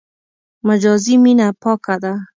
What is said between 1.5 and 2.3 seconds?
پاکه ده.